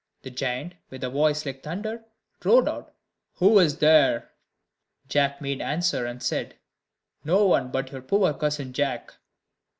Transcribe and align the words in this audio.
The 0.23 0.31
giant, 0.31 0.73
with 0.89 1.03
a 1.03 1.11
voice 1.11 1.45
like 1.45 1.61
thunder, 1.61 2.03
roared 2.43 2.67
out, 2.67 2.91
"Who 3.35 3.59
is 3.59 3.77
there?" 3.77 4.31
Jack 5.07 5.39
made 5.41 5.61
answer, 5.61 6.07
and 6.07 6.23
said, 6.23 6.55
"No 7.23 7.45
one 7.45 7.69
but 7.69 7.91
your 7.91 8.01
poor 8.01 8.33
cousin 8.33 8.73
Jack." 8.73 9.13